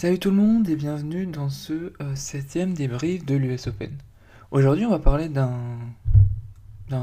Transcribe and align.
Salut 0.00 0.18
tout 0.18 0.30
le 0.30 0.36
monde 0.36 0.66
et 0.66 0.76
bienvenue 0.76 1.26
dans 1.26 1.50
ce 1.50 1.92
euh, 2.00 2.14
septième 2.14 2.72
débrief 2.72 3.22
de 3.26 3.34
l'US 3.34 3.66
Open. 3.66 3.98
Aujourd'hui 4.50 4.86
on 4.86 4.90
va 4.90 4.98
parler 4.98 5.28
d'un 5.28 5.78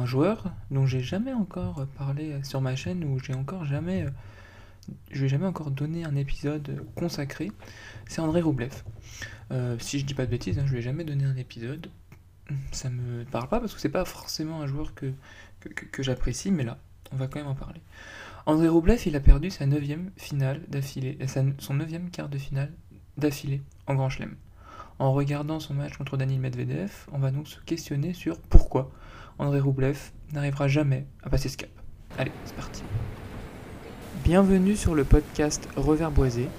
joueur 0.08 0.51
dont 0.71 0.87
j'ai 0.87 1.01
jamais 1.01 1.31
encore 1.31 1.85
parlé 1.95 2.43
sur 2.43 2.59
ma 2.59 2.75
chaîne 2.75 3.03
ou 3.03 3.19
j'ai 3.19 3.35
encore 3.35 3.65
jamais 3.65 4.01
euh, 4.01 4.09
je 5.11 5.21
vais 5.21 5.27
jamais 5.27 5.45
encore 5.45 5.69
donné 5.69 6.05
un 6.05 6.15
épisode 6.15 6.83
consacré. 6.95 7.51
C'est 8.07 8.20
André 8.20 8.41
Roublev. 8.41 8.82
Euh, 9.52 9.77
si 9.77 10.00
je 10.00 10.05
dis 10.05 10.16
pas 10.16 10.25
de 10.25 10.32
bêtises, 10.32 10.57
hein, 10.57 10.64
je 10.66 10.71
lui 10.71 10.79
ai 10.79 10.82
jamais 10.82 11.04
donné 11.04 11.23
un 11.23 11.38
épisode. 11.38 11.91
Ça 12.71 12.89
me 12.89 13.25
parle 13.25 13.48
pas 13.48 13.59
parce 13.59 13.75
que 13.75 13.79
c'est 13.79 13.89
pas 13.89 14.05
forcément 14.05 14.64
un 14.64 14.66
joueur 14.66 14.95
que 14.95 15.14
j'apprécie, 16.00 16.50
mais 16.50 16.64
là 16.64 16.79
on 17.11 17.16
va 17.16 17.27
quand 17.27 17.39
même 17.39 17.48
en 17.48 17.55
parler. 17.55 17.82
André 18.45 18.68
Roublev, 18.68 19.02
il 19.05 19.16
a 19.16 19.20
perdu 19.20 19.50
sa 19.50 19.66
neuvième 19.66 20.11
finale 20.16 20.61
d'affilée, 20.70 21.18
son 21.59 21.73
neuvième 21.73 22.09
quart 22.09 22.29
de 22.29 22.38
finale 22.38 22.71
d'affilée 23.18 23.61
en 23.88 23.95
Grand 23.95 24.09
Chelem. 24.09 24.36
En 24.99 25.13
regardant 25.13 25.59
son 25.59 25.73
match 25.73 25.98
contre 25.98 26.17
Daniel 26.17 26.39
Medvedev, 26.39 26.91
on 27.12 27.20
va 27.20 27.31
donc 27.31 27.48
se 27.48 27.59
questionner 27.59 28.13
sur 28.13 28.39
pourquoi 28.39 28.91
André 29.39 29.59
Roublev 29.59 30.12
n'arrivera 30.34 30.67
jamais 30.67 31.05
à 31.23 31.30
passer 31.30 31.49
ce 31.49 31.58
cap. 31.58 31.70
Allez, 32.17 32.31
c'est 32.45 32.55
parti. 32.55 32.84
Bienvenue 34.23 34.75
sur 34.75 34.95
le 34.95 35.03
podcast 35.03 35.70
Revers 35.75 36.11
Boisé. 36.11 36.49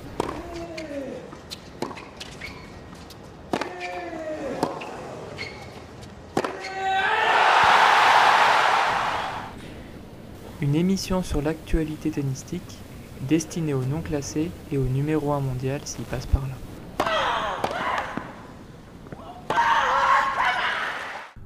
Une 10.60 10.74
émission 10.74 11.22
sur 11.22 11.40
l'actualité 11.42 12.10
tennistique 12.10 12.78
destinée 13.22 13.74
aux 13.74 13.84
non 13.84 14.00
classés 14.00 14.50
et 14.72 14.78
au 14.78 14.84
numéro 14.84 15.32
1 15.32 15.40
mondial 15.40 15.80
s'il 15.84 16.04
passe 16.04 16.26
par 16.26 16.42
là. 16.42 16.54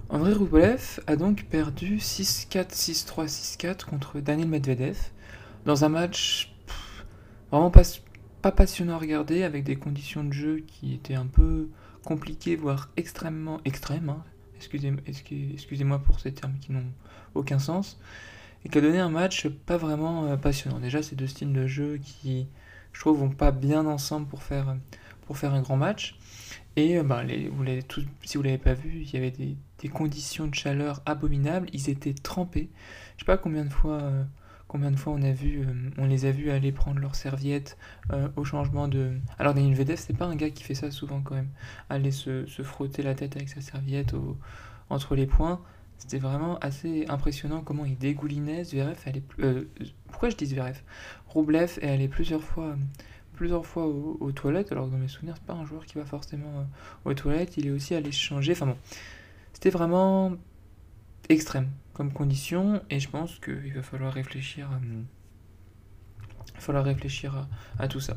André 0.08 0.34
Rublev 0.34 1.00
a 1.06 1.16
donc 1.16 1.44
perdu 1.44 1.96
6-4, 1.96 2.70
6-3, 2.74 3.28
6-4 3.56 3.84
contre 3.86 4.20
Daniel 4.20 4.48
Medvedev 4.48 4.98
dans 5.64 5.84
un 5.84 5.88
match 5.88 6.54
vraiment 7.50 7.70
pas, 7.70 7.82
pas, 8.42 8.52
passionnant 8.52 8.94
à 8.94 8.98
regarder 8.98 9.42
avec 9.42 9.64
des 9.64 9.76
conditions 9.76 10.22
de 10.22 10.32
jeu 10.32 10.64
qui 10.66 10.94
étaient 10.94 11.14
un 11.14 11.26
peu 11.26 11.68
compliquées, 12.04 12.56
voire 12.56 12.90
extrêmement 12.96 13.60
extrêmes. 13.64 14.10
Hein. 14.10 14.22
Excusez-moi 14.56 15.00
excusez 15.06 15.84
pour 16.04 16.20
ces 16.20 16.32
termes 16.32 16.58
qui 16.60 16.72
n'ont 16.72 16.92
aucun 17.34 17.58
sens 17.58 17.98
et 18.64 18.68
qui 18.68 18.78
a 18.78 18.80
donné 18.80 18.98
un 18.98 19.08
match 19.08 19.48
pas 19.48 19.76
vraiment 19.76 20.26
euh, 20.26 20.36
passionnant. 20.36 20.78
Déjà, 20.78 21.02
ces 21.02 21.16
deux 21.16 21.26
styles 21.26 21.52
de 21.52 21.66
jeu 21.66 21.98
qui, 21.98 22.48
je 22.92 23.00
trouve, 23.00 23.18
vont 23.18 23.30
pas 23.30 23.50
bien 23.50 23.86
ensemble 23.86 24.26
pour 24.26 24.42
faire, 24.42 24.76
pour 25.26 25.38
faire 25.38 25.54
un 25.54 25.62
grand 25.62 25.76
match. 25.76 26.18
Et 26.76 27.02
bah, 27.02 27.22
les, 27.22 27.48
vous 27.48 27.64
tout, 27.86 28.02
si 28.22 28.36
vous 28.36 28.42
l'avez 28.42 28.58
pas 28.58 28.72
vu, 28.72 29.02
il 29.02 29.12
y 29.12 29.16
avait 29.16 29.30
des, 29.30 29.56
conditions 29.88 30.46
de 30.46 30.54
chaleur 30.54 31.02
abominables. 31.06 31.68
Ils 31.72 31.90
étaient 31.90 32.14
trempés. 32.14 32.70
Je 33.16 33.24
sais 33.24 33.26
pas 33.26 33.36
combien 33.36 33.64
de 33.64 33.72
fois, 33.72 34.00
euh, 34.00 34.24
combien 34.68 34.90
de 34.90 34.96
fois 34.96 35.12
on 35.12 35.22
a 35.22 35.32
vu, 35.32 35.66
on 35.98 36.06
les 36.06 36.24
a 36.24 36.30
vus 36.30 36.50
aller 36.50 36.72
prendre 36.72 36.98
leurs 37.00 37.16
serviettes 37.16 37.76
au 38.36 38.44
changement 38.44 38.88
de. 38.88 39.18
Alors 39.38 39.54
Daniel 39.54 39.74
Vedev, 39.74 39.96
c'est 39.98 40.16
pas 40.16 40.24
un 40.24 40.36
gars 40.36 40.50
qui 40.50 40.62
fait 40.62 40.74
ça 40.74 40.90
souvent 40.90 41.20
quand 41.20 41.34
même. 41.34 41.50
Aller 41.90 42.12
se, 42.12 42.46
se 42.46 42.62
frotter 42.62 43.02
la 43.02 43.14
tête 43.14 43.36
avec 43.36 43.48
sa 43.48 43.60
serviette 43.60 44.14
entre 44.88 45.14
les 45.14 45.26
poings. 45.26 45.60
C'était 46.02 46.18
vraiment 46.18 46.58
assez 46.58 47.06
impressionnant 47.08 47.60
comment 47.60 47.84
il 47.84 47.96
dégoulinait. 47.96 48.64
Zverev, 48.64 48.98
euh, 49.38 49.64
pourquoi 50.08 50.30
je 50.30 50.36
dis 50.36 50.46
Zverev? 50.46 50.82
Roublev 51.28 51.78
est 51.80 51.88
allé 51.88 52.08
plusieurs 52.08 52.42
fois, 52.42 52.74
plusieurs 53.34 53.64
fois 53.64 53.86
aux, 53.86 54.32
toilettes. 54.32 54.72
Alors 54.72 54.88
dans 54.88 54.98
mes 54.98 55.06
souvenirs, 55.06 55.36
c'est 55.36 55.46
pas 55.46 55.52
un 55.52 55.64
joueur 55.64 55.86
qui 55.86 55.98
va 55.98 56.04
forcément 56.04 56.58
euh, 56.58 56.64
aux 57.04 57.14
toilettes. 57.14 57.56
Il 57.56 57.68
est 57.68 57.70
aussi 57.70 57.94
allé 57.94 58.10
changer. 58.10 58.50
Enfin 58.50 58.66
bon, 58.66 58.76
c'était 59.52 59.70
vraiment 59.70 60.32
extrême 61.28 61.70
comme 61.92 62.12
condition. 62.12 62.82
Et 62.90 62.98
je 62.98 63.08
pense 63.08 63.38
qu'il 63.38 63.72
va 63.72 63.82
falloir 63.84 64.12
réfléchir. 64.12 64.68
il 64.82 66.54
va 66.54 66.60
falloir 66.60 66.84
réfléchir 66.84 67.46
à, 67.78 67.86
tout 67.86 68.00
ça. 68.00 68.16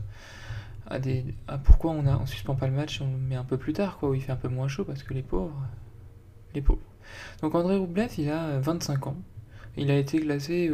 À, 0.87 0.97
des, 0.97 1.23
à 1.47 1.59
pourquoi 1.59 1.91
on 1.91 2.07
a 2.07 2.17
on 2.17 2.25
suspend 2.25 2.55
pas 2.55 2.65
le 2.65 2.73
match, 2.73 2.99
on 2.99 3.11
le 3.11 3.19
met 3.19 3.35
un 3.35 3.45
peu 3.45 3.59
plus 3.59 3.73
tard, 3.73 3.99
quoi, 3.99 4.09
où 4.09 4.15
il 4.15 4.23
fait 4.23 4.31
un 4.31 4.37
peu 4.37 4.49
moins 4.49 4.67
chaud, 4.67 4.85
parce 4.85 5.03
que 5.03 5.13
les 5.13 5.21
pauvres, 5.21 5.61
les 6.55 6.63
pauvres. 6.63 6.81
Donc 7.41 7.55
André 7.55 7.77
Roublev, 7.77 8.11
il 8.17 8.29
a 8.29 8.59
25 8.59 9.07
ans. 9.07 9.17
Il 9.77 9.91
a 9.91 9.97
été 9.97 10.19
classé 10.19 10.71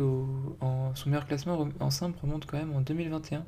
en 0.59 0.93
son 0.93 1.09
meilleur 1.09 1.25
classement 1.25 1.67
en 1.79 1.89
simple 1.89 2.19
remonte 2.21 2.45
quand 2.45 2.57
même 2.57 2.71
en 2.75 2.81
2021 2.81 3.45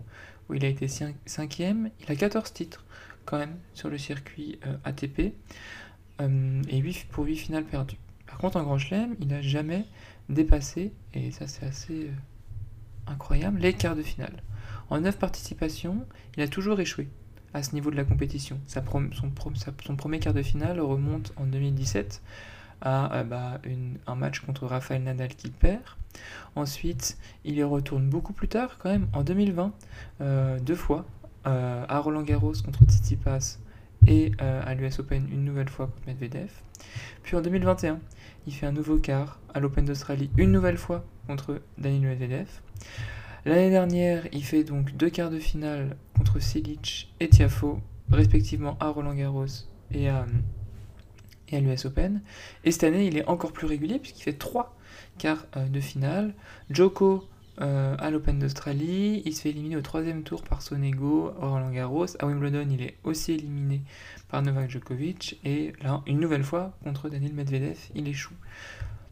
où 0.50 0.56
il 0.56 0.66
a 0.66 0.68
été 0.68 0.88
5ème. 0.88 1.92
Il 2.02 2.12
a 2.12 2.16
14 2.16 2.52
titres 2.54 2.84
quand 3.26 3.38
même 3.38 3.58
sur 3.74 3.90
le 3.90 3.98
circuit 3.98 4.60
euh, 4.66 4.76
ATP 4.84 5.34
euh, 6.22 6.62
et 6.68 6.78
8 6.78 7.08
pour 7.10 7.26
8 7.26 7.38
finales 7.38 7.66
perdues. 7.66 7.98
Par 8.26 8.38
contre 8.38 8.58
en 8.58 8.64
Grand 8.64 8.78
Chelem, 8.78 9.16
il 9.20 9.28
n'a 9.28 9.42
jamais 9.42 9.86
dépassé, 10.30 10.94
et 11.14 11.32
ça 11.32 11.48
c'est 11.48 11.66
assez 11.66 12.08
euh, 12.08 12.12
incroyable, 13.08 13.60
les 13.60 13.74
quarts 13.74 13.96
de 13.96 14.04
finale. 14.04 14.44
En 14.90 15.00
9 15.00 15.18
participations, 15.18 16.06
il 16.36 16.44
a 16.44 16.48
toujours 16.48 16.80
échoué 16.80 17.08
à 17.54 17.64
ce 17.64 17.74
niveau 17.74 17.92
de 17.92 17.96
la 17.96 18.04
compétition. 18.04 18.60
son 18.68 19.96
premier 19.96 20.20
quart 20.20 20.34
de 20.34 20.42
finale 20.42 20.80
remonte 20.80 21.34
en 21.36 21.46
2017 21.46 22.22
à 22.84 23.16
euh, 23.16 23.24
bah, 23.24 23.60
un 24.06 24.16
match 24.16 24.42
contre 24.42 24.68
Rafael 24.68 25.02
Nadal 25.02 25.30
qu'il 25.30 25.52
perd. 25.52 25.82
Ensuite, 26.56 27.18
il 27.44 27.56
y 27.56 27.64
retourne 27.64 28.08
beaucoup 28.08 28.34
plus 28.34 28.48
tard, 28.48 28.78
quand 28.78 28.90
même, 28.90 29.08
en 29.14 29.24
2020, 29.24 29.74
euh, 30.22 30.60
deux 30.60 30.76
fois, 30.76 31.06
euh, 31.48 31.86
à 31.88 32.00
Roland 32.00 32.22
Garros 32.22 32.54
contre 32.64 32.84
Tsitsipas 32.86 33.58
et 34.06 34.34
à 34.40 34.74
l'US 34.76 35.00
Open 35.00 35.30
une 35.32 35.46
nouvelle 35.46 35.70
fois 35.70 35.88
contre 35.88 36.08
Medvedev. 36.08 36.52
Puis 37.24 37.38
en 37.38 37.42
2021, 37.42 38.00
il 38.46 38.54
fait 38.54 38.66
un 38.66 38.74
nouveau 38.74 38.98
quart 38.98 39.40
à 39.54 39.62
l'Open 39.62 39.86
d'Australie 39.86 40.30
une 40.36 40.52
nouvelle 40.52 40.78
fois 40.78 41.06
contre 41.26 41.62
Daniel 41.78 42.10
Medvedev. 42.10 42.50
L'année 43.46 43.70
dernière, 43.70 44.28
il 44.34 44.44
fait 44.44 44.66
donc 44.66 44.98
deux 44.98 45.10
quarts 45.10 45.30
de 45.30 45.40
finale 45.40 45.96
contre 46.18 46.40
Silic 46.42 47.14
et 47.22 47.30
Tiafo, 47.30 47.80
respectivement 48.12 48.78
à 48.82 48.90
Roland 48.90 49.14
Garros 49.14 49.46
et 49.92 50.10
à, 50.10 50.26
à 51.56 51.60
l'US 51.60 51.86
Open. 51.86 52.22
Et 52.64 52.72
cette 52.72 52.84
année, 52.84 53.08
il 53.08 53.18
est 53.18 53.26
encore 53.26 53.52
plus 53.52 53.68
régulier 53.68 54.00
puisqu'il 54.00 54.24
fait 54.24 54.34
trois 54.34 54.76
quarts 55.18 55.46
euh, 55.58 55.68
de 55.68 55.80
finale. 55.80 56.34
Joko 56.70 57.28
euh, 57.62 57.96
à 58.00 58.10
l'Open 58.10 58.40
d'Australie, 58.40 59.22
il 59.26 59.36
se 59.36 59.42
fait 59.42 59.50
éliminer 59.50 59.76
au 59.76 59.82
troisième 59.82 60.24
tour 60.24 60.44
par 60.44 60.62
Sonego 60.62 61.32
Roland 61.38 61.70
Garros. 61.70 62.08
À 62.20 62.26
Wimbledon, 62.26 62.68
il 62.72 62.82
est 62.82 62.96
aussi 63.04 63.34
éliminé 63.34 63.82
par 64.30 64.42
Novak 64.42 64.72
Djokovic. 64.72 65.40
Et 65.46 65.74
là, 65.84 66.02
une 66.08 66.20
nouvelle 66.20 66.44
fois, 66.44 66.76
contre 66.84 67.10
Daniel 67.10 67.34
Medvedev, 67.34 67.78
il 67.94 68.08
échoue. 68.08 68.34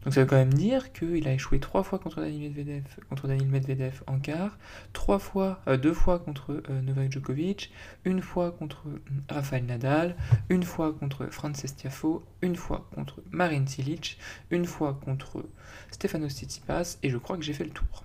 Donc 0.04 0.14
ça 0.14 0.20
veut 0.20 0.26
quand 0.26 0.36
même 0.36 0.52
dire 0.52 0.92
qu'il 0.92 1.28
a 1.28 1.32
échoué 1.32 1.60
trois 1.60 1.82
fois 1.84 1.98
contre 1.98 2.20
Daniel 2.20 2.50
Medvedev, 2.50 2.84
contre 3.08 3.28
Medvedev 3.28 4.02
en 4.06 4.18
quart, 4.18 4.58
trois 4.92 5.18
fois, 5.18 5.60
euh, 5.68 5.76
deux 5.76 5.92
fois 5.92 6.18
contre 6.18 6.62
euh, 6.70 6.82
Novak 6.82 7.12
Djokovic, 7.12 7.70
une 8.04 8.20
fois 8.20 8.50
contre 8.50 8.88
euh, 8.88 9.00
Rafael 9.28 9.64
Nadal, 9.64 10.16
une 10.48 10.64
fois 10.64 10.92
contre 10.92 11.26
Frances 11.26 11.76
Tiafo, 11.76 12.24
une 12.42 12.56
fois 12.56 12.88
contre 12.94 13.22
Marin 13.30 13.66
Cilic, 13.66 14.18
une 14.50 14.64
fois 14.64 14.98
contre 15.04 15.44
Stefanos 15.92 16.32
Tsitsipas, 16.32 16.98
et 17.02 17.10
je 17.10 17.16
crois 17.16 17.36
que 17.36 17.42
j'ai 17.44 17.52
fait 17.52 17.64
le 17.64 17.70
tour. 17.70 18.04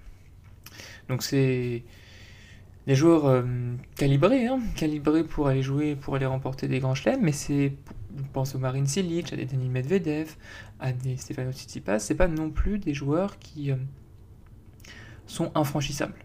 Donc 1.09 1.23
c'est 1.23 1.83
des 2.87 2.95
joueurs 2.95 3.45
calibrés, 3.95 4.47
hein, 4.47 4.59
calibrés 4.75 5.23
pour 5.23 5.47
aller 5.47 5.61
jouer, 5.61 5.95
pour 5.95 6.15
aller 6.15 6.25
remporter 6.25 6.67
des 6.67 6.79
grands 6.79 6.95
chelems, 6.95 7.21
mais 7.21 7.33
c'est 7.33 7.73
on 8.19 8.23
pense 8.33 8.55
au 8.55 8.59
Marin 8.59 8.85
Cilic, 8.85 9.31
à 9.33 9.35
des 9.35 9.45
Daniel 9.45 9.69
Medvedev, 9.69 10.35
à 10.79 10.91
des 10.91 11.17
Stefano 11.17 11.51
Tsitsipas, 11.51 11.99
c'est 11.99 12.15
pas 12.15 12.27
non 12.27 12.49
plus 12.49 12.79
des 12.79 12.93
joueurs 12.93 13.37
qui 13.39 13.71
euh, 13.71 13.75
sont 15.27 15.51
infranchissables. 15.55 16.15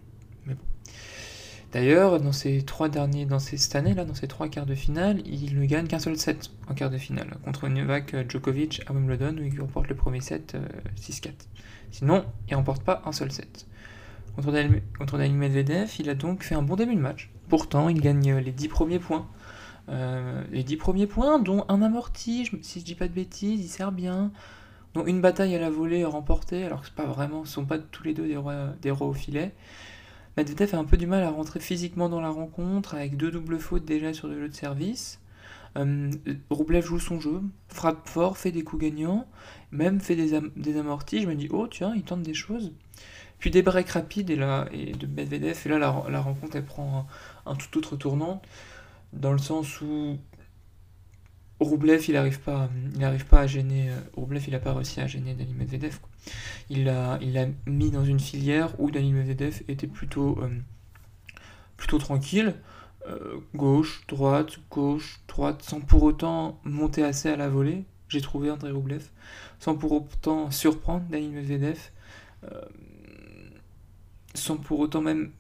D'ailleurs, 1.73 2.21
dans 2.21 2.33
ces 2.33 2.61
trois 2.63 2.91
derniers, 2.91 3.25
dans 3.25 3.39
cette 3.39 3.75
année-là, 3.75 4.05
dans 4.05 4.15
ces 4.15 4.29
trois 4.29 4.49
quarts 4.49 4.67
de 4.67 4.75
finale, 4.75 5.23
il 5.25 5.59
ne 5.59 5.65
gagne 5.65 5.87
qu'un 5.87 5.99
seul 5.99 6.19
set 6.19 6.51
en 6.69 6.75
quart 6.75 6.91
de 6.91 6.99
finale, 6.99 7.39
contre 7.47 7.67
Novak 7.67 8.15
Djokovic 8.31 8.83
à 8.87 8.93
Wimbledon, 8.93 9.39
où 9.39 9.43
il 9.43 9.59
remporte 9.59 9.89
le 9.89 9.95
premier 9.95 10.21
set 10.21 10.55
6-4. 11.01 11.29
Euh, 11.29 11.31
Sinon, 11.91 12.27
il 12.49 12.57
remporte 12.57 12.85
pas 12.85 13.01
un 13.07 13.13
seul 13.13 13.33
set. 13.33 13.67
Contre 14.37 14.53
Daniel, 14.53 15.33
Medvedev, 15.33 15.91
il 15.99 16.09
a 16.09 16.15
donc 16.15 16.43
fait 16.43 16.55
un 16.55 16.63
bon 16.63 16.77
début 16.77 16.95
de 16.95 17.01
match. 17.01 17.31
Pourtant, 17.49 17.89
il 17.89 18.01
gagne 18.01 18.37
les 18.37 18.53
10 18.53 18.69
premiers 18.69 18.99
points 18.99 19.29
euh, 19.89 20.43
les 20.51 20.63
10 20.63 20.77
premiers 20.77 21.07
points, 21.07 21.39
dont 21.39 21.65
un 21.69 21.83
amorti, 21.83 22.49
si 22.63 22.81
je 22.81 22.85
dis 22.85 22.95
pas 22.95 23.09
de 23.09 23.13
bêtises, 23.13 23.65
il 23.65 23.69
sert 23.69 23.93
bien. 23.93 24.33
Donc 24.95 25.09
une 25.09 25.21
bataille 25.21 25.55
à 25.55 25.59
la 25.59 25.71
volée 25.71 26.05
remportée, 26.05 26.65
alors 26.65 26.83
que 26.83 26.87
c'est 26.87 26.95
pas 26.95 27.07
vraiment, 27.07 27.45
ce 27.45 27.53
sont 27.53 27.65
pas 27.65 27.79
tous 27.79 28.05
les 28.05 28.15
deux 28.15 28.29
des 28.29 28.37
rois, 28.37 29.07
au 29.07 29.15
filet. 29.15 29.53
Medvedev 30.37 30.75
a 30.75 30.79
un 30.79 30.85
peu 30.85 30.97
du 30.97 31.07
mal 31.07 31.23
à 31.23 31.31
rentrer 31.31 31.61
physiquement 31.61 32.09
dans 32.09 32.21
la 32.21 32.31
rencontre, 32.31 32.95
avec 32.95 33.17
deux 33.17 33.31
doubles 33.31 33.59
fautes 33.59 33.85
déjà 33.85 34.13
sur 34.13 34.29
le 34.29 34.39
jeu 34.41 34.49
de 34.49 34.55
service. 34.55 35.19
Euh, 35.77 36.11
joue 36.83 36.99
son 36.99 37.19
jeu, 37.19 37.41
frappe 37.69 38.07
fort, 38.07 38.37
fait 38.37 38.53
des 38.53 38.63
coups 38.63 38.83
gagnants, 38.83 39.27
même 39.71 40.01
fait 40.01 40.17
des, 40.17 40.39
des, 40.57 40.77
amortis. 40.79 41.23
Je 41.23 41.29
me 41.29 41.35
dis, 41.35 41.49
oh 41.51 41.67
tiens, 41.67 41.95
il 41.97 42.03
tente 42.03 42.23
des 42.23 42.35
choses. 42.35 42.73
Puis 43.43 43.51
des 43.51 43.63
breaks 43.63 43.91
rapides 43.91 44.31
et, 44.31 44.37
là, 44.37 44.69
et 44.71 44.93
de 44.93 45.05
Medvedev, 45.05 45.59
et 45.67 45.69
là 45.69 45.77
la, 45.77 46.21
rencontre 46.21 46.55
elle 46.55 46.65
prend 46.65 47.09
un 47.45 47.57
tout 47.57 47.77
autre 47.77 47.97
tournant. 47.97 48.41
dans 49.13 49.33
le 49.33 49.39
sens 49.39 49.81
où 49.81 50.17
Roublev, 51.59 52.05
il 52.07 52.15
n'arrive 52.15 52.39
pas, 52.39 52.69
à 53.33 53.47
gêner. 53.49 53.91
Euh, 53.91 53.99
Roublev, 54.15 54.45
il 54.47 54.53
n'a 54.53 54.61
pas 54.61 54.73
réussi 54.73 55.01
à 55.01 55.09
gêner 55.09 55.35
Daniel 55.35 55.57
Medvedev. 55.57 55.99
Il 56.71 56.85
l'a, 56.85 57.19
mis 57.67 57.91
dans 57.91 58.05
une 58.05 58.21
filière 58.21 58.79
où 58.81 58.93
Daniel 58.93 59.15
Medvedev 59.15 59.63
était 59.67 59.89
plutôt, 59.89 60.39
euh, 60.41 61.99
tranquille, 61.99 62.55
euh, 63.09 63.41
gauche, 63.57 64.07
droite, 64.07 64.61
gauche, 64.71 65.19
droite, 65.27 65.63
sans 65.63 65.81
pour 65.81 66.05
autant 66.05 66.61
monter 66.63 67.03
assez 67.03 67.29
à 67.29 67.35
la 67.35 67.49
volée. 67.49 67.87
J'ai 68.07 68.21
trouvé 68.21 68.53
André 68.53 68.71
Roublev, 68.71 69.03
sans 69.59 69.75
pour 69.75 69.91
autant 69.91 70.53
surprendre 70.53 71.03
Daniel 71.11 71.33
Medvedev, 71.33 71.91
sans 74.35 74.57
pour 74.57 74.81
autant 74.81 75.01
même 75.01 75.33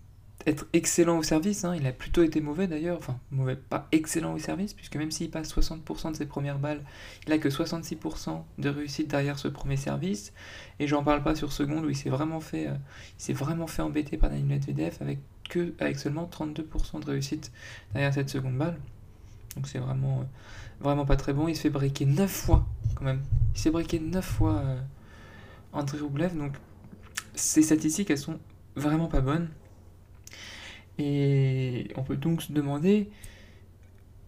être 0.47 0.67
excellent 0.73 1.19
au 1.19 1.23
service, 1.23 1.65
hein. 1.65 1.75
il 1.77 1.87
a 1.87 1.93
plutôt 1.93 2.23
été 2.23 2.41
mauvais 2.41 2.67
d'ailleurs, 2.67 2.99
enfin 2.99 3.19
mauvais, 3.31 3.57
pas 3.57 3.87
excellent 3.93 4.35
au 4.35 4.39
service, 4.39 4.75
puisque 4.75 4.97
même 4.97 5.11
s'il 5.11 5.31
passe 5.31 5.55
60% 5.55 6.13
de 6.13 6.17
ses 6.17 6.27
premières 6.27 6.59
balles, 6.59 6.83
il 7.27 7.33
a 7.33 7.39
que 7.39 7.49
66% 7.49 8.43
de 8.59 8.69
réussite 8.69 9.09
derrière 9.09 9.39
ce 9.39 9.49
premier 9.49 9.77
service, 9.77 10.33
et 10.79 10.87
j'en 10.87 11.05
parle 11.05 11.23
pas 11.23 11.35
sur 11.35 11.53
seconde 11.53 11.85
où 11.85 11.91
il 11.91 11.97
s'est 11.97 12.11
vraiment 12.11 12.41
fait, 12.41 12.69
euh, 12.69 13.35
vraiment 13.35 13.67
fait 13.67 13.83
embêter 13.83 14.17
par 14.17 14.31
Daniel 14.31 14.47
Medvedev 14.47 14.97
avec 15.01 15.21
que 15.49 15.75
avec 15.81 15.99
seulement 15.99 16.29
32% 16.33 17.01
de 17.01 17.07
réussite 17.07 17.53
derrière 17.93 18.13
cette 18.13 18.31
seconde 18.31 18.57
balle, 18.57 18.79
donc 19.57 19.69
c'est 19.69 19.79
vraiment 19.79 20.21
euh, 20.21 20.25
vraiment 20.81 21.05
pas 21.05 21.17
très 21.17 21.33
bon. 21.33 21.47
Il 21.49 21.57
se 21.57 21.63
fait 21.63 21.71
breaker 21.71 22.07
9 22.07 22.31
fois 22.31 22.67
quand 22.97 23.05
même, 23.05 23.23
il 23.55 23.61
s'est 23.61 23.71
breaké 23.71 24.01
9 24.01 24.25
fois 24.25 24.57
euh, 24.57 24.81
André 25.73 25.99
donc 26.35 26.53
ces 27.35 27.63
statistiques 27.63 28.11
elles 28.11 28.19
sont 28.19 28.39
vraiment 28.77 29.09
pas 29.09 29.21
bonnes. 29.21 29.49
Et 30.99 31.89
on 31.97 32.03
peut 32.03 32.17
donc 32.17 32.43
se 32.43 32.53
demander, 32.53 33.11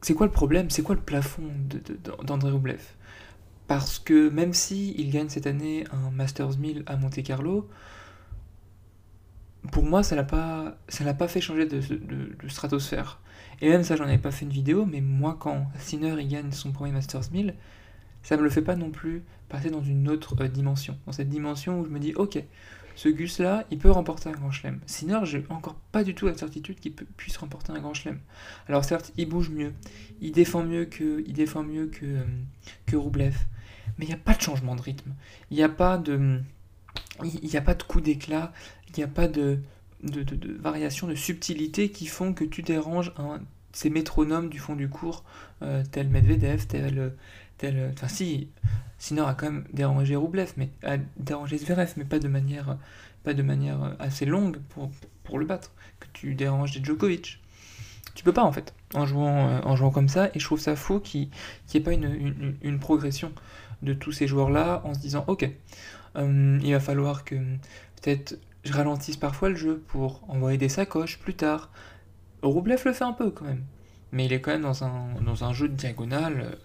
c'est 0.00 0.14
quoi 0.14 0.26
le 0.26 0.32
problème, 0.32 0.70
c'est 0.70 0.82
quoi 0.82 0.94
le 0.94 1.00
plafond 1.00 1.50
d'André 2.25 2.50
Roublev? 2.50 2.82
Parce 3.67 3.99
que 3.99 4.29
même 4.29 4.52
si 4.52 4.94
il 4.99 5.11
gagne 5.11 5.29
cette 5.29 5.46
année 5.46 5.85
un 5.91 6.11
Masters 6.11 6.58
1000 6.58 6.82
à 6.87 6.96
Monte 6.96 7.23
Carlo, 7.23 7.69
pour 9.73 9.85
moi, 9.85 10.02
ça 10.02 10.14
l'a 10.17 10.25
pas, 10.25 10.76
ça 10.88 11.05
l'a 11.05 11.14
pas 11.14 11.29
fait 11.29 11.40
changer 11.40 11.67
de, 11.67 11.81
stratosphère. 12.49 13.20
Et 13.61 13.69
même 13.69 13.82
ça, 13.82 13.97
j'en 13.97 14.05
avais 14.05 14.19
pas 14.19 14.31
fait 14.31 14.44
une 14.44 14.50
vidéo, 14.50 14.85
mais 14.85 15.00
moi, 15.00 15.37
quand 15.38 15.69
Sinner 15.79 16.17
il 16.20 16.29
gagne 16.29 16.52
son 16.52 16.73
premier 16.73 16.93
Masters 16.93 17.31
1000, 17.32 17.55
ça 18.23 18.37
me 18.37 18.43
le 18.43 18.50
fait 18.50 18.62
pas 18.62 18.76
non 18.76 18.90
plus 18.90 19.23
passer 19.49 19.70
dans 19.70 19.82
une 19.82 20.08
autre 20.08 20.35
euh, 20.40 20.49
dimension. 20.49 20.99
Dans 21.06 21.12
cette 21.12 21.29
dimension 21.29 21.81
où 21.81 21.85
je 21.85 21.90
me 21.90 21.99
dis, 21.99 22.14
ok, 22.14 22.43
ce 22.96 23.08
Gus-là, 23.08 23.64
il 23.70 23.79
peut 23.79 23.91
remporter 23.91 24.29
un 24.29 24.32
grand 24.32 24.50
chelem. 24.50 24.81
Sinner, 24.87 25.20
j'ai 25.25 25.44
encore 25.49 25.75
pas 25.93 26.05
du 26.05 26.14
tout 26.14 26.26
la 26.26 26.37
certitude 26.37 26.79
qu'il 26.79 26.93
puisse 26.93 27.37
remporter 27.37 27.73
un 27.73 27.81
grand 27.81 27.94
chelem. 27.94 28.20
Alors 28.69 28.85
certes, 28.85 29.12
il 29.17 29.29
bouge 29.29 29.50
mieux, 29.50 29.73
il 30.20 30.32
défend 30.32 30.62
mieux 30.62 30.85
que, 30.85 31.25
il 31.26 31.32
défend 31.32 31.62
mieux 31.62 31.87
que, 31.87 32.05
euh, 32.05 32.25
que 32.87 32.96
Roublev, 32.96 33.37
mais 33.99 34.05
il 34.06 34.08
n'y 34.08 34.14
a 34.14 34.19
pas 34.19 34.35
de 34.35 34.41
changement 34.41 34.76
de 34.76 34.82
rythme. 34.82 35.12
Il 35.50 35.56
n'y 35.56 35.62
a 35.62 35.69
pas 35.69 35.99
de, 35.99 36.41
il 37.23 37.56
a 37.56 37.61
pas 37.61 37.75
de 37.75 37.82
coup 37.82 38.00
d'éclat, 38.00 38.52
il 38.88 38.99
n'y 38.99 39.05
a 39.05 39.08
pas 39.08 39.29
de, 39.29 39.58
de, 40.02 40.23
de, 40.23 40.37
de 40.37 41.14
subtilité 41.14 41.90
qui 41.90 42.06
font 42.06 42.32
que 42.32 42.44
tu 42.44 42.62
déranges 42.62 43.12
un, 43.17 43.40
ces 43.75 43.91
métronomes 43.91 44.49
du 44.49 44.59
fond 44.59 44.75
du 44.75 44.88
cours, 44.88 45.25
euh, 45.62 45.82
tel 45.91 46.09
Medvedev, 46.09 46.67
tel, 46.67 47.12
tel, 47.59 47.91
enfin 47.93 48.09
si, 48.09 48.49
Sinner 48.99 49.23
a 49.23 49.35
quand 49.35 49.50
même 49.50 49.65
dérangé 49.73 50.17
Roublev, 50.17 50.53
mais 50.56 50.71
a 50.82 50.97
dérangé 51.19 51.59
Zverev, 51.59 51.93
mais 51.97 52.05
pas 52.05 52.19
de 52.19 52.29
manière, 52.29 52.79
pas 53.23 53.35
de 53.35 53.43
manière 53.43 53.97
assez 53.99 54.25
longue 54.25 54.59
pour, 54.71 54.91
pour 55.25 55.38
le 55.38 55.44
battre, 55.44 55.73
que 56.00 56.06
tu 56.12 56.35
déranges 56.35 56.73
des 56.73 56.82
Djokovic. 56.82 57.41
Tu 58.15 58.23
peux 58.23 58.32
pas 58.32 58.44
en 58.44 58.53
fait, 58.53 58.73
en 58.94 59.06
jouant, 59.06 59.49
euh, 59.49 59.61
en 59.65 59.76
jouant 59.76 59.91
comme 59.91 60.09
ça, 60.09 60.31
et 60.35 60.38
je 60.38 60.44
trouve 60.44 60.61
ça 60.61 60.76
faux 60.76 61.00
qu'il 61.00 61.23
n'y 61.23 61.76
ait 61.76 61.81
pas 61.81 61.93
une, 61.93 62.56
une, 62.62 62.79
progression 62.79 63.32
de 63.82 63.93
tous 63.93 64.12
ces 64.12 64.29
joueurs-là 64.29 64.82
en 64.85 64.94
se 64.94 65.00
disant 65.00 65.25
ok, 65.26 65.50
euh, 66.17 66.59
il 66.62 66.73
va 66.73 66.81
falloir 66.81 67.25
que 67.25 67.35
peut-être 67.35 68.38
je 68.65 68.73
ralentisse 68.73 69.17
parfois 69.17 69.50
le 69.50 69.56
jeu 69.56 69.82
pour 69.88 70.23
envoyer 70.29 70.59
des 70.59 70.69
sacoches 70.69 71.19
plus 71.19 71.35
tard. 71.35 71.71
Roublev 72.49 72.82
le 72.85 72.93
fait 72.93 73.05
un 73.05 73.12
peu 73.12 73.31
quand 73.31 73.44
même, 73.44 73.64
mais 74.12 74.26
il 74.26 74.32
est 74.32 74.41
quand 74.41 74.52
même 74.52 74.62
dans 74.62 75.44
un, 75.44 75.52
jeu 75.52 75.69
de 75.69 75.75
diagonale 75.75 76.41
euh, 76.41 76.56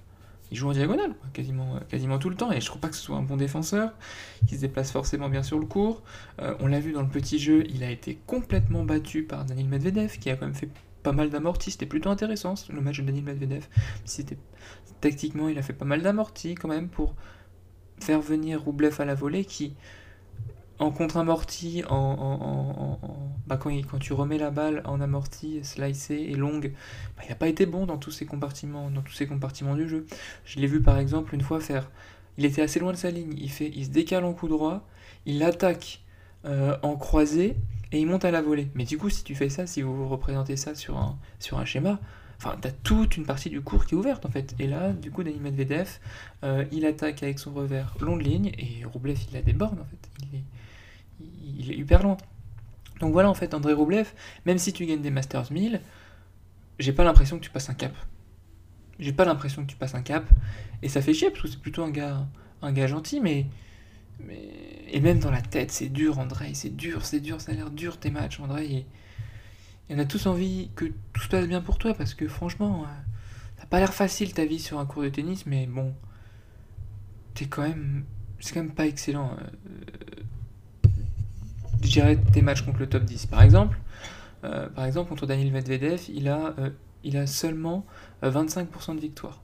il 0.51 0.57
joue 0.57 0.69
en 0.69 0.73
diagonale, 0.73 1.13
quasiment, 1.33 1.75
euh, 1.75 1.79
quasiment 1.87 2.17
tout 2.17 2.29
le 2.29 2.35
temps, 2.35 2.51
et 2.51 2.59
je 2.59 2.65
trouve 2.65 2.81
pas 2.81 2.89
que 2.89 2.95
ce 2.95 3.03
soit 3.03 3.17
un 3.17 3.21
bon 3.21 3.37
défenseur, 3.37 3.93
qui 4.47 4.55
se 4.55 4.61
déplace 4.61 4.91
forcément 4.91 5.29
bien 5.29 5.43
sur 5.43 5.59
le 5.59 5.65
court. 5.65 6.01
Euh, 6.41 6.55
on 6.59 6.67
l'a 6.67 6.79
vu 6.79 6.91
dans 6.91 7.03
le 7.03 7.07
petit 7.07 7.37
jeu, 7.37 7.63
il 7.69 7.83
a 7.83 7.91
été 7.91 8.19
complètement 8.25 8.83
battu 8.83 9.23
par 9.23 9.45
Daniel 9.45 9.67
Medvedev, 9.67 10.17
qui 10.17 10.29
a 10.29 10.35
quand 10.35 10.45
même 10.45 10.55
fait 10.55 10.69
pas 11.03 11.11
mal 11.11 11.29
d'amortis, 11.29 11.71
c'était 11.71 11.85
plutôt 11.85 12.09
intéressant 12.09 12.55
le 12.69 12.81
match 12.81 12.99
de 12.99 13.05
Daniel 13.05 13.23
Medvedev. 13.25 13.67
Tactiquement, 15.01 15.47
il 15.47 15.57
a 15.57 15.61
fait 15.61 15.73
pas 15.73 15.85
mal 15.85 16.01
d'amortis 16.01 16.55
quand 16.55 16.67
même 16.67 16.89
pour 16.89 17.15
faire 17.99 18.19
venir 18.19 18.61
Roublev 18.61 18.99
à 18.99 19.05
la 19.05 19.15
volée, 19.15 19.45
qui 19.45 19.75
en 20.79 20.91
contre-amorti, 20.91 21.83
en, 21.89 22.99
bah, 23.47 23.57
quand, 23.57 23.69
quand, 23.89 23.99
tu 23.99 24.13
remets 24.13 24.37
la 24.37 24.49
balle 24.49 24.81
en 24.85 25.01
amorti, 25.01 25.59
slicé 25.63 26.15
et 26.15 26.35
longue, 26.35 26.73
bah, 27.17 27.23
il 27.25 27.29
n'a 27.29 27.35
pas 27.35 27.47
été 27.47 27.65
bon 27.65 27.85
dans 27.85 27.97
tous 27.97 28.11
ces 28.11 28.25
compartiments, 28.25 28.89
dans 28.89 29.01
tous 29.01 29.13
ces 29.13 29.27
compartiments 29.27 29.75
du 29.75 29.87
jeu. 29.87 30.05
Je 30.45 30.59
l'ai 30.59 30.67
vu 30.67 30.81
par 30.81 30.97
exemple 30.97 31.35
une 31.35 31.41
fois 31.41 31.59
faire, 31.59 31.91
il 32.37 32.45
était 32.45 32.61
assez 32.61 32.79
loin 32.79 32.93
de 32.93 32.97
sa 32.97 33.11
ligne, 33.11 33.33
il, 33.37 33.51
fait, 33.51 33.71
il 33.75 33.85
se 33.85 33.89
décale 33.89 34.23
en 34.23 34.33
coup 34.33 34.47
droit, 34.47 34.87
il 35.25 35.43
attaque 35.43 36.01
euh, 36.45 36.77
en 36.81 36.95
croisé 36.95 37.57
et 37.91 37.99
il 37.99 38.07
monte 38.07 38.23
à 38.23 38.31
la 38.31 38.41
volée. 38.41 38.69
Mais 38.75 38.85
du 38.85 38.97
coup, 38.97 39.09
si 39.09 39.23
tu 39.23 39.35
fais 39.35 39.49
ça, 39.49 39.67
si 39.67 39.81
vous 39.81 40.07
représentez 40.07 40.55
ça 40.55 40.75
sur 40.75 40.97
un, 40.97 41.17
sur 41.39 41.59
un 41.59 41.65
schéma, 41.65 41.99
Enfin, 42.41 42.55
t'as 42.61 42.71
toute 42.71 43.17
une 43.17 43.25
partie 43.25 43.49
du 43.49 43.59
cours 43.59 43.85
qui 43.85 43.95
est 43.95 43.97
ouverte 43.97 44.25
en 44.25 44.29
fait. 44.29 44.55
Et 44.59 44.67
là, 44.67 44.93
du 44.93 45.11
coup, 45.11 45.23
Dani 45.23 45.39
Medvedev, 45.39 45.99
euh, 46.45 46.63
il 46.71 46.85
attaque 46.85 47.21
avec 47.21 47.37
son 47.37 47.51
revers 47.51 47.93
longue 47.99 48.21
ligne 48.21 48.53
et 48.57 48.85
Roublev, 48.85 49.19
il 49.29 49.35
a 49.35 49.41
des 49.41 49.51
bornes 49.51 49.79
en 49.79 49.85
fait. 49.85 50.09
Il 51.21 51.69
est, 51.69 51.75
hyper 51.75 52.01
loin. 52.01 52.15
Donc 53.01 53.11
voilà, 53.11 53.29
en 53.29 53.33
fait, 53.33 53.53
André 53.53 53.73
Roublev, 53.73 54.13
même 54.45 54.57
si 54.57 54.71
tu 54.71 54.85
gagnes 54.85 55.01
des 55.01 55.11
Masters 55.11 55.51
1000, 55.51 55.81
j'ai 56.79 56.93
pas 56.93 57.03
l'impression 57.03 57.37
que 57.37 57.43
tu 57.43 57.49
passes 57.49 57.69
un 57.69 57.73
cap. 57.73 57.93
J'ai 58.99 59.11
pas 59.11 59.25
l'impression 59.25 59.65
que 59.65 59.69
tu 59.69 59.75
passes 59.75 59.95
un 59.95 60.01
cap. 60.01 60.25
Et 60.81 60.87
ça 60.87 61.01
fait 61.01 61.13
chier, 61.13 61.29
parce 61.31 61.41
que 61.41 61.47
c'est 61.49 61.59
plutôt 61.59 61.83
un 61.83 61.91
gars, 61.91 62.25
un 62.61 62.71
gars 62.71 62.87
gentil, 62.87 63.19
mais, 63.19 63.47
mais. 64.25 64.39
Et 64.91 65.01
même 65.01 65.19
dans 65.19 65.31
la 65.31 65.41
tête, 65.41 65.71
c'est 65.71 65.89
dur, 65.89 66.19
André, 66.19 66.53
c'est 66.53 66.75
dur, 66.75 67.05
c'est 67.05 67.19
dur, 67.19 67.41
ça 67.41 67.51
a 67.51 67.55
l'air 67.55 67.69
dur 67.69 67.97
tes 67.97 68.11
matchs, 68.11 68.39
André. 68.39 68.85
Y 69.89 69.95
en 69.95 69.99
a 69.99 70.05
tous 70.05 70.27
envie 70.27 70.69
que 70.75 70.85
tout 71.13 71.21
se 71.21 71.29
passe 71.29 71.47
bien 71.47 71.61
pour 71.61 71.77
toi, 71.77 71.93
parce 71.93 72.13
que 72.13 72.27
franchement, 72.27 72.83
ça 72.83 72.89
euh, 72.89 73.59
n'a 73.59 73.65
pas 73.65 73.79
l'air 73.79 73.93
facile 73.93 74.33
ta 74.33 74.45
vie 74.45 74.59
sur 74.59 74.79
un 74.79 74.85
cours 74.85 75.03
de 75.03 75.09
tennis, 75.09 75.45
mais 75.45 75.65
bon. 75.65 75.93
T'es 77.33 77.45
quand 77.45 77.63
même. 77.63 78.05
C'est 78.39 78.53
quand 78.53 78.61
même 78.61 78.73
pas 78.73 78.85
excellent. 78.85 79.35
Euh, 79.41 80.89
je 81.81 81.89
dirais 81.89 82.15
des 82.15 82.41
matchs 82.41 82.61
contre 82.61 82.79
le 82.79 82.87
top 82.87 83.03
10. 83.03 83.25
Par 83.27 83.41
exemple, 83.41 83.79
euh, 84.43 84.69
par 84.69 84.85
exemple 84.85 85.09
contre 85.09 85.25
Daniel 85.25 85.51
Medvedev, 85.51 86.01
il 86.09 86.27
a, 86.27 86.55
il 87.03 87.17
a 87.17 87.27
seulement 87.27 87.85
25% 88.23 88.91
euh, 88.91 88.95
de 88.95 88.99
victoire. 88.99 89.41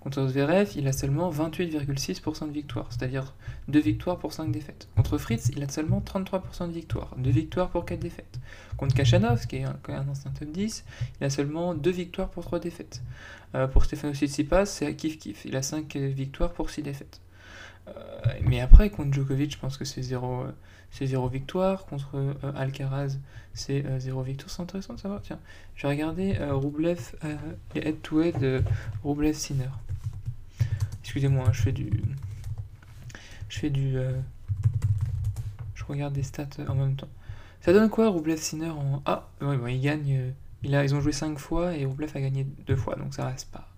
Contre 0.00 0.26
Zverev, 0.26 0.70
il 0.76 0.86
a 0.88 0.92
seulement 0.92 1.30
28,6% 1.30 2.46
de 2.46 2.52
victoire, 2.52 2.86
c'est-à-dire 2.90 3.34
2 3.68 3.78
victoires 3.78 4.18
pour 4.18 4.32
5 4.32 4.50
défaites. 4.50 4.88
Contre 4.96 5.18
Fritz, 5.18 5.50
il 5.56 5.62
a 5.62 5.68
seulement 5.68 6.00
33% 6.00 6.68
de 6.68 6.72
victoire, 6.72 7.14
2 7.18 7.30
victoires 7.30 7.70
pour 7.70 7.84
4 7.84 7.98
défaites. 7.98 8.38
Contre 8.76 8.94
Kachanov, 8.94 9.46
qui 9.46 9.56
est 9.56 9.64
un, 9.64 9.78
un, 9.88 10.08
ancien 10.08 10.30
top 10.30 10.48
10, 10.48 10.84
il 11.20 11.24
a 11.24 11.30
seulement 11.30 11.74
2 11.74 11.90
victoires 11.90 12.28
pour 12.28 12.44
3 12.44 12.60
défaites. 12.60 13.02
pour 13.72 13.84
Stefano 13.84 14.14
Tsitsipas, 14.14 14.66
c'est 14.66 14.86
à 14.86 14.92
kiff 14.92 15.18
kiff, 15.18 15.44
il 15.44 15.56
a 15.56 15.62
5 15.62 15.96
victoires 15.96 16.52
pour 16.52 16.70
6 16.70 16.82
défaites. 16.82 17.20
Mais 18.42 18.60
après, 18.60 18.90
contre 18.90 19.12
Djokovic, 19.12 19.52
je 19.52 19.58
pense 19.58 19.76
que 19.76 19.84
c'est 19.84 20.02
0 20.02 20.46
c'est 20.90 21.06
0 21.06 21.28
victoire. 21.28 21.86
Contre 21.86 22.16
euh, 22.16 22.34
Alcaraz, 22.56 23.18
c'est 23.54 23.84
0 24.00 24.20
euh, 24.20 24.22
victoire. 24.22 24.50
C'est 24.50 24.62
intéressant 24.62 24.94
de 24.94 25.00
savoir. 25.00 25.22
Tiens, 25.22 25.38
je 25.74 25.82
vais 25.82 25.92
regarder 25.92 26.36
euh, 26.40 26.54
Roublev, 26.54 27.14
les 27.74 27.82
head-to-head 27.82 28.64
Roublev-Sinner. 29.02 29.70
Excusez-moi, 31.02 31.44
hein, 31.46 31.52
je 31.52 31.62
fais 31.62 31.72
du. 31.72 31.90
Je 33.48 33.58
fais 33.58 33.70
du. 33.70 33.96
je 35.74 35.84
regarde 35.84 36.12
des 36.12 36.22
stats 36.22 36.46
en 36.68 36.74
même 36.74 36.96
temps. 36.96 37.08
Ça 37.60 37.72
donne 37.72 37.90
quoi 37.90 38.08
Roublev-Sinner 38.08 38.70
en. 38.70 39.02
Ah, 39.06 39.28
il 39.40 39.80
gagne. 39.80 40.32
Ils 40.62 40.94
ont 40.94 41.00
joué 41.00 41.12
5 41.12 41.38
fois 41.38 41.76
et 41.76 41.84
Roublev 41.84 42.10
a 42.14 42.20
gagné 42.20 42.44
2 42.66 42.76
fois, 42.76 42.96
donc 42.96 43.14
ça 43.14 43.26
reste 43.26 43.50
pas. 43.50 43.68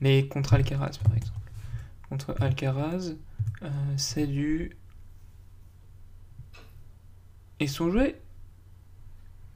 Mais 0.00 0.26
contre 0.28 0.54
Alcaraz, 0.54 0.98
par 1.02 1.14
exemple. 1.14 1.38
Contre 2.08 2.34
Alcaraz, 2.40 3.14
c'est 3.96 4.26
du 4.26 4.76
ils 7.58 7.70
sont 7.70 7.90
joués. 7.90 8.16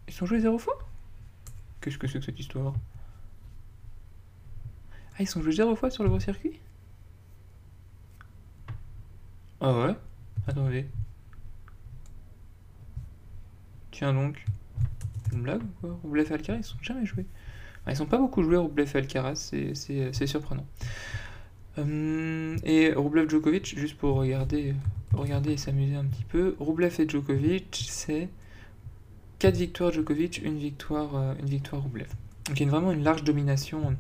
Ils 0.09 0.14
sont 0.14 0.26
joués 0.26 0.40
zéro 0.40 0.59
fois? 0.59 0.78
Qu'est-ce 1.80 1.99
que 1.99 2.07
c'est 2.07 2.19
que 2.19 2.25
cette 2.25 2.38
histoire? 2.38 2.75
Ah, 5.14 5.21
ils 5.21 5.28
sont 5.28 5.42
joués 5.42 5.52
zéro 5.52 5.76
fois 5.76 5.90
sur 5.90 6.02
le 6.02 6.09
gros 6.09 6.21
circuit? 6.21 6.59
Ah 9.61 9.78
ouais? 9.78 9.95
Attendez. 10.47 10.87
Tiens 13.90 14.14
donc. 14.14 14.45
Une 15.33 15.42
blague 15.42 15.62
ou 15.62 15.99
quoi? 16.00 16.25
Faire 16.25 16.38
le 16.38 16.42
carré 16.42 16.59
Ils 16.59 16.64
sont 16.64 16.78
jamais 16.83 17.04
joués. 17.04 17.26
ils 17.87 17.97
sont 17.97 18.07
pas 18.07 18.19
beaucoup 18.19 18.42
joués, 18.42 18.57
Rublev 18.57 18.90
et 18.95 18.99
Alcaraz, 18.99 19.52
c'est 19.75 20.26
surprenant. 20.26 20.66
Euh, 21.79 22.57
et 22.65 22.93
Rublev 22.93 23.29
Djokovic, 23.29 23.79
juste 23.79 23.97
pour 23.97 24.17
regarder, 24.17 24.75
regarder 25.12 25.53
et 25.53 25.57
s'amuser 25.57 25.97
un 25.97 26.05
petit 26.05 26.25
peu, 26.25 26.57
Rublev 26.59 27.00
et 27.00 27.09
Djokovic, 27.09 27.87
c'est 27.89 28.29
4 29.39 29.57
victoires 29.57 29.93
Djokovic, 29.93 30.43
une 30.43 30.59
victoire, 30.59 31.17
euh, 31.17 31.35
une 31.41 31.49
victoire 31.49 31.83
Rublev. 31.83 32.09
Donc 32.47 32.59
il 32.59 32.65
y 32.65 32.67
a 32.67 32.71
vraiment 32.71 32.93
une 32.93 33.05
large 33.05 33.23
domination, 33.23 33.97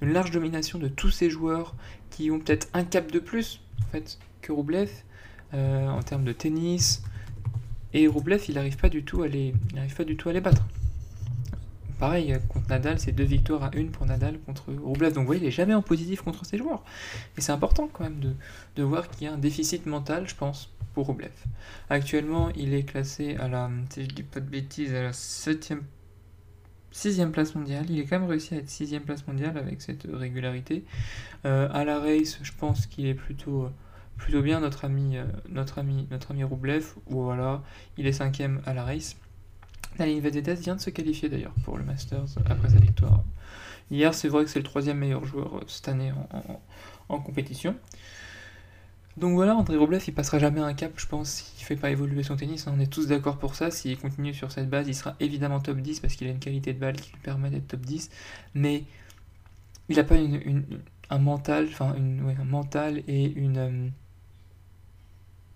une 0.00 0.12
large 0.12 0.30
domination 0.30 0.78
de 0.78 0.88
tous 0.88 1.10
ces 1.10 1.28
joueurs 1.28 1.74
qui 2.10 2.30
ont 2.30 2.38
peut-être 2.38 2.68
un 2.72 2.84
cap 2.84 3.10
de 3.12 3.18
plus 3.18 3.60
en 3.82 3.86
fait 3.86 4.18
que 4.40 4.52
Rublev 4.52 4.90
euh, 5.52 5.88
en 5.88 6.02
termes 6.02 6.24
de 6.24 6.32
tennis. 6.32 7.02
Et 7.92 8.06
Rublev, 8.06 8.44
il 8.48 8.54
n'arrive 8.54 8.76
pas 8.76 8.88
du 8.88 9.02
tout 9.02 9.22
à 9.22 9.28
les, 9.28 9.52
il 9.74 9.94
pas 9.94 10.04
du 10.04 10.16
tout 10.16 10.28
à 10.28 10.32
les 10.32 10.40
battre. 10.40 10.64
Pareil, 12.00 12.34
contre 12.48 12.70
Nadal, 12.70 12.98
c'est 12.98 13.12
deux 13.12 13.24
victoires 13.24 13.62
à 13.64 13.70
une 13.74 13.90
pour 13.90 14.06
Nadal 14.06 14.38
contre 14.40 14.72
Rublev. 14.72 15.12
Donc 15.12 15.20
vous 15.20 15.26
voyez, 15.26 15.42
il 15.42 15.44
n'est 15.44 15.50
jamais 15.50 15.74
en 15.74 15.82
positif 15.82 16.22
contre 16.22 16.46
ces 16.46 16.56
joueurs. 16.56 16.82
Et 17.36 17.42
c'est 17.42 17.52
important 17.52 17.90
quand 17.92 18.04
même 18.04 18.20
de, 18.74 18.82
voir 18.82 19.10
qu'il 19.10 19.26
y 19.26 19.30
a 19.30 19.34
un 19.34 19.38
déficit 19.38 19.84
mental, 19.84 20.26
je 20.26 20.34
pense, 20.34 20.72
pour 20.94 21.08
Rublev. 21.08 21.30
Actuellement, 21.90 22.48
il 22.56 22.72
est 22.72 22.84
classé 22.84 23.36
à 23.36 23.48
la, 23.48 23.70
si 23.90 24.08
je 24.08 24.96
à 24.96 25.02
la 25.02 25.12
7 25.12 25.74
sixième 26.90 27.32
place 27.32 27.54
mondiale. 27.54 27.84
Il 27.90 27.98
est 27.98 28.06
quand 28.06 28.18
même 28.18 28.28
réussi 28.30 28.54
à 28.54 28.56
être 28.56 28.70
sixième 28.70 29.02
place 29.02 29.26
mondiale 29.26 29.58
avec 29.58 29.82
cette 29.82 30.08
régularité. 30.10 30.84
Euh, 31.44 31.68
à 31.70 31.84
la 31.84 32.00
race, 32.00 32.38
je 32.42 32.52
pense 32.58 32.86
qu'il 32.86 33.04
est 33.06 33.14
plutôt, 33.14 33.68
bien 34.42 34.60
notre 34.60 34.86
ami, 34.86 35.18
euh, 35.18 35.24
notre 35.50 35.78
ami, 35.78 36.08
notre 36.10 36.30
ami 36.30 36.44
Rublev. 36.44 36.94
Ou 37.08 37.24
voilà, 37.24 37.62
il 37.98 38.06
est 38.06 38.12
cinquième 38.12 38.62
à 38.64 38.72
la 38.72 38.84
race. 38.84 39.16
Nadine 39.98 40.20
Vedete 40.20 40.58
vient 40.58 40.76
de 40.76 40.80
se 40.80 40.90
qualifier 40.90 41.28
d'ailleurs 41.28 41.54
pour 41.64 41.76
le 41.76 41.84
Masters 41.84 42.26
après 42.46 42.70
sa 42.70 42.78
victoire. 42.78 43.22
Hier, 43.90 44.14
c'est 44.14 44.28
vrai 44.28 44.44
que 44.44 44.50
c'est 44.50 44.60
le 44.60 44.64
troisième 44.64 44.98
meilleur 44.98 45.24
joueur 45.24 45.56
euh, 45.56 45.64
cette 45.66 45.88
année 45.88 46.12
en, 47.08 47.18
compétition. 47.18 47.74
Donc 49.16 49.34
voilà, 49.34 49.56
André 49.56 49.76
Roblev, 49.76 50.02
il 50.06 50.14
passera 50.14 50.38
jamais 50.38 50.60
un 50.60 50.74
cap, 50.74 50.92
je 50.96 51.06
pense, 51.06 51.28
s'il 51.28 51.66
fait 51.66 51.76
pas 51.76 51.90
évoluer 51.90 52.22
son 52.22 52.36
tennis. 52.36 52.68
On 52.68 52.78
est 52.78 52.90
tous 52.90 53.08
d'accord 53.08 53.38
pour 53.38 53.56
ça. 53.56 53.72
S'il 53.72 53.98
continue 53.98 54.32
sur 54.32 54.52
cette 54.52 54.70
base, 54.70 54.86
il 54.86 54.94
sera 54.94 55.16
évidemment 55.18 55.58
top 55.58 55.78
10 55.78 55.98
parce 56.00 56.14
qu'il 56.14 56.28
a 56.28 56.30
une 56.30 56.38
qualité 56.38 56.72
de 56.72 56.78
balle 56.78 56.96
qui 56.96 57.10
lui 57.12 57.18
permet 57.20 57.50
d'être 57.50 57.66
top 57.66 57.80
10. 57.80 58.10
Mais 58.54 58.84
il 59.88 59.96
n'a 59.96 60.04
pas 60.04 60.14
un 60.14 61.18
mental, 61.18 61.66
et 63.08 63.24
une, 63.24 63.58
euh, 63.58 63.88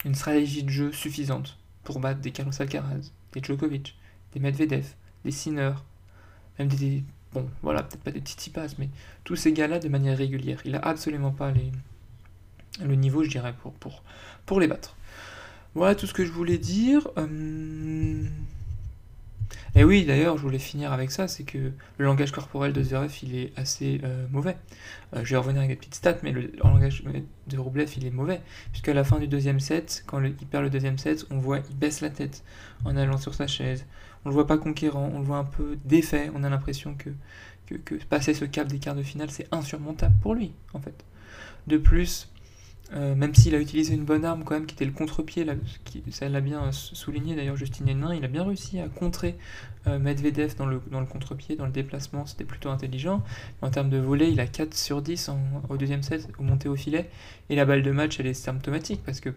une 0.04 0.14
stratégie 0.14 0.64
de 0.64 0.70
jeu 0.70 0.92
suffisante 0.92 1.56
pour 1.84 2.00
battre 2.00 2.20
des 2.20 2.32
Carlos 2.32 2.52
Alcaraz, 2.60 3.12
des 3.32 3.42
Djokovic, 3.42 3.96
des 4.34 4.40
Medvedev, 4.40 4.86
des 5.24 5.30
Sinner, 5.30 5.72
même 6.58 6.68
des, 6.68 7.02
bon, 7.32 7.48
voilà, 7.62 7.82
peut-être 7.82 8.02
pas 8.02 8.10
des 8.10 8.20
Tsitsipas, 8.20 8.74
mais 8.78 8.88
tous 9.24 9.36
ces 9.36 9.52
gars-là 9.52 9.78
de 9.78 9.88
manière 9.88 10.16
régulière. 10.16 10.60
Il 10.64 10.74
a 10.74 10.80
absolument 10.80 11.32
pas 11.32 11.52
le 12.82 12.94
niveau, 12.94 13.24
je 13.24 13.30
dirais, 13.30 13.54
pour, 13.60 14.02
pour, 14.46 14.60
les 14.60 14.68
battre. 14.68 14.96
Voilà 15.74 15.94
tout 15.94 16.06
ce 16.06 16.14
que 16.14 16.24
je 16.24 16.32
voulais 16.32 16.58
dire. 16.58 17.08
Euh, 17.18 18.24
et 19.76 19.82
oui, 19.82 20.04
d'ailleurs, 20.04 20.36
je 20.36 20.42
voulais 20.42 20.60
finir 20.60 20.92
avec 20.92 21.10
ça, 21.10 21.26
c'est 21.26 21.42
que 21.42 21.72
le 21.98 22.04
langage 22.04 22.30
corporel 22.30 22.72
de 22.72 22.80
Zverev, 22.80 23.12
il 23.24 23.36
est 23.36 23.52
assez 23.56 24.00
euh, 24.04 24.24
mauvais. 24.30 24.56
Euh, 25.16 25.24
je 25.24 25.30
vais 25.30 25.36
revenir 25.36 25.58
avec 25.58 25.70
des 25.70 25.76
petites 25.76 25.96
stats, 25.96 26.18
mais 26.22 26.30
le, 26.30 26.52
langage 26.62 27.02
de 27.48 27.58
Rublev, 27.58 27.90
il 27.96 28.06
est 28.06 28.12
mauvais. 28.12 28.40
Puisqu'à 28.70 28.94
la 28.94 29.02
fin 29.02 29.18
du 29.18 29.26
deuxième 29.26 29.58
set, 29.58 30.04
quand 30.06 30.22
il 30.22 30.34
perd 30.34 30.62
le 30.62 30.70
deuxième 30.70 30.96
set, 30.96 31.26
on 31.30 31.38
voit 31.38 31.58
il 31.68 31.76
baisse 31.76 32.02
la 32.02 32.10
tête 32.10 32.44
en 32.84 32.96
allant 32.96 33.18
sur 33.18 33.34
sa 33.34 33.48
chaise. 33.48 33.84
On 34.24 34.30
le 34.30 34.34
voit 34.34 34.46
pas 34.46 34.58
conquérant, 34.58 35.10
on 35.12 35.18
le 35.18 35.24
voit 35.24 35.38
un 35.38 35.44
peu 35.44 35.78
défait. 35.84 36.30
On 36.34 36.44
a 36.44 36.50
l'impression 36.50 36.94
que, 36.94 37.10
que, 37.66 37.74
que 37.74 37.94
passer 38.04 38.34
ce 38.34 38.44
cap 38.44 38.68
des 38.68 38.78
quarts 38.78 38.94
de 38.94 39.02
finale, 39.02 39.30
c'est 39.30 39.48
insurmontable 39.52 40.14
pour 40.22 40.34
lui, 40.34 40.52
en 40.72 40.80
fait. 40.80 41.04
De 41.66 41.76
plus, 41.76 42.30
euh, 42.94 43.14
même 43.14 43.34
s'il 43.34 43.54
a 43.54 43.60
utilisé 43.60 43.94
une 43.94 44.04
bonne 44.04 44.24
arme 44.24 44.44
quand 44.44 44.54
même, 44.54 44.66
qui 44.66 44.74
était 44.74 44.84
le 44.84 44.92
contre-pied, 44.92 45.46
ça 46.10 46.28
l'a 46.28 46.40
bien 46.40 46.70
souligné 46.72 47.34
d'ailleurs 47.34 47.56
Justine 47.56 47.88
Hénin, 47.88 48.14
il 48.14 48.24
a 48.24 48.28
bien 48.28 48.44
réussi 48.44 48.78
à 48.78 48.88
contrer 48.88 49.36
euh, 49.86 49.98
Medvedev 49.98 50.54
dans 50.56 50.66
le, 50.66 50.80
dans 50.90 51.00
le 51.00 51.06
contre-pied, 51.06 51.56
dans 51.56 51.66
le 51.66 51.72
déplacement, 51.72 52.24
c'était 52.24 52.44
plutôt 52.44 52.70
intelligent. 52.70 53.22
En 53.62 53.70
termes 53.70 53.90
de 53.90 53.98
volée, 53.98 54.28
il 54.28 54.40
a 54.40 54.46
4 54.46 54.74
sur 54.74 55.02
10 55.02 55.30
au 55.68 55.76
deuxième 55.76 56.02
set, 56.02 56.28
au 56.38 56.42
montée 56.42 56.68
au 56.68 56.76
filet, 56.76 57.10
et 57.50 57.56
la 57.56 57.64
balle 57.64 57.82
de 57.82 57.90
match, 57.90 58.20
elle 58.20 58.26
est 58.26 58.34
symptomatique, 58.34 59.02
parce 59.04 59.20
que 59.20 59.30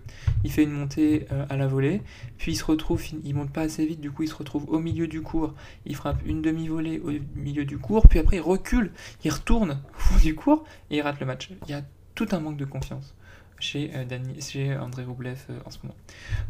il 0.43 0.51
fait 0.51 0.63
une 0.63 0.71
montée 0.71 1.27
euh, 1.31 1.45
à 1.49 1.57
la 1.57 1.67
volée, 1.67 2.01
puis 2.37 2.53
il 2.53 2.55
se 2.55 2.63
retrouve, 2.63 3.03
il 3.23 3.33
monte 3.33 3.51
pas 3.51 3.61
assez 3.61 3.85
vite, 3.85 4.01
du 4.01 4.11
coup 4.11 4.23
il 4.23 4.29
se 4.29 4.35
retrouve 4.35 4.69
au 4.69 4.79
milieu 4.79 5.07
du 5.07 5.21
cours, 5.21 5.53
il 5.85 5.95
frappe 5.95 6.21
une 6.25 6.41
demi-volée 6.41 6.99
au 6.99 7.11
milieu 7.35 7.65
du 7.65 7.77
cours, 7.77 8.07
puis 8.07 8.19
après 8.19 8.37
il 8.37 8.41
recule, 8.41 8.91
il 9.23 9.31
retourne 9.31 9.71
au 9.71 9.99
fond 9.99 10.19
du 10.19 10.35
cours, 10.35 10.63
et 10.91 10.97
il 10.97 11.01
rate 11.01 11.19
le 11.19 11.25
match. 11.25 11.49
Il 11.67 11.71
y 11.71 11.73
a 11.73 11.81
tout 12.15 12.27
un 12.31 12.39
manque 12.39 12.57
de 12.57 12.65
confiance 12.65 13.15
chez, 13.59 13.91
euh, 13.95 14.79
André 14.79 15.03
Roublev 15.03 15.39
euh, 15.49 15.59
en 15.65 15.69
ce 15.69 15.79
moment. 15.83 15.95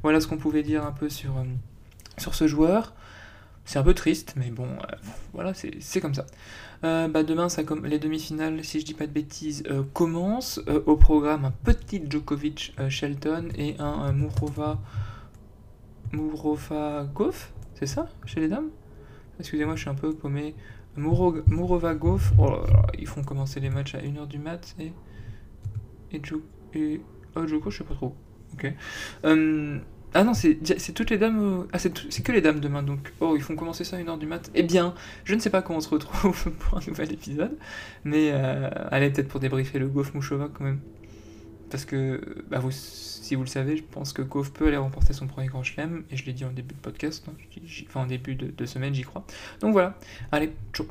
Voilà 0.04 0.20
ce 0.20 0.28
qu'on 0.28 0.38
pouvait 0.38 0.64
dire 0.64 0.86
un 0.86 0.92
peu 0.92 1.10
sur, 1.10 1.38
euh, 1.38 1.44
sur 2.18 2.36
ce 2.36 2.48
joueur. 2.48 2.94
C'est 3.66 3.80
un 3.80 3.84
peu 3.84 3.94
triste, 3.94 4.36
mais 4.38 4.50
bon, 4.50 4.70
voilà, 5.34 5.54
c'est 5.54 6.00
comme 6.00 6.14
ça. 6.14 6.26
bah 6.82 7.24
demain, 7.24 7.50
ça 7.50 7.66
comme 7.66 7.86
les 7.86 8.00
demi-finales, 8.00 8.64
si 8.64 8.80
je 8.80 8.86
dis 8.86 8.94
pas 8.94 9.08
de 9.08 9.12
bêtises, 9.12 9.64
commencent. 9.92 10.62
au 10.86 10.96
programme, 10.96 11.44
un 11.44 11.52
petit 11.52 12.02
Djokovic 12.10 12.74
Shelton 12.88 13.50
et 13.58 13.76
un 13.78 14.14
Mourova 14.14 14.80
Mourova 16.14 17.10
Goff, 17.14 17.52
c'est 17.76 17.88
ça, 17.88 18.08
chez 18.26 18.40
les 18.40 18.48
dames? 18.48 18.70
Excusez-moi, 19.38 19.76
je 19.76 19.82
suis 19.82 19.90
un 19.90 19.96
peu 19.96 20.14
paumé. 20.14 20.56
Mourova 20.96 21.94
Goff, 21.94 22.32
oh 22.40 22.62
ils 22.98 23.06
font 23.06 23.22
commencer 23.22 23.60
les 23.60 23.70
matchs 23.70 23.96
à 23.96 24.00
1h 24.00 24.30
du 24.30 24.40
mat 24.40 24.78
et, 24.80 24.94
et 26.14 26.22
et. 26.74 27.02
Oh, 27.36 27.46
Joko, 27.48 27.70
je 27.70 27.80
sais 27.80 27.84
pas 27.84 27.94
trop. 27.94 28.16
Ok. 28.54 28.74
Euh, 29.26 29.80
ah 30.14 30.24
non, 30.24 30.34
c'est 30.34 30.58
toutes 30.94 31.10
les 31.10 31.18
dames. 31.18 31.68
Ah, 31.74 31.80
c'est 31.80 32.24
que 32.24 32.32
les 32.32 32.42
dames 32.42 32.60
demain, 32.60 32.82
donc. 32.82 33.14
Oh, 33.20 33.36
ils 33.36 33.42
font 33.42 33.56
commencer 33.56 33.84
ça 33.84 33.98
à 33.98 34.00
1h 34.00 34.18
du 34.18 34.26
mat. 34.26 34.50
Eh 34.56 34.64
bien, 34.64 34.96
je 35.26 35.36
ne 35.36 35.40
sais 35.40 35.50
pas 35.50 35.62
quand 35.62 35.76
on 35.76 35.80
se 35.80 35.90
retrouve 35.90 36.52
pour 36.60 36.78
un 36.78 36.82
nouvel 36.88 37.12
épisode. 37.12 37.58
Mais 38.04 38.32
euh, 38.32 38.70
allez, 38.90 39.10
peut-être 39.12 39.28
pour 39.28 39.40
débriefer 39.40 39.80
le 39.80 39.88
Goff 39.88 40.14
Mouchova 40.14 40.50
quand 40.52 40.64
même. 40.64 40.80
Parce 41.70 41.84
que, 41.84 42.44
bah, 42.50 42.60
vous, 42.60 42.72
si 42.72 43.36
vous 43.36 43.42
le 43.42 43.48
savez, 43.48 43.76
je 43.76 43.84
pense 43.84 44.14
que 44.14 44.22
Goff 44.22 44.54
peut 44.54 44.68
aller 44.68 44.78
remporter 44.78 45.14
son 45.14 45.28
premier 45.28 45.48
grand 45.48 45.64
chelem. 45.64 46.04
Et 46.10 46.16
je 46.16 46.26
l'ai 46.26 46.34
dit 46.34 46.46
en 46.46 46.52
début 46.52 46.74
de 46.74 46.80
podcast. 46.80 47.26
Hein, 47.30 47.34
enfin, 47.88 48.02
en 48.02 48.08
début 48.08 48.36
de, 48.36 48.48
de 48.50 48.66
semaine, 48.66 48.96
j'y 48.96 49.04
crois. 49.04 49.26
Donc 49.60 49.74
voilà. 49.74 50.00
Allez, 50.32 50.52
ciao. 50.74 50.88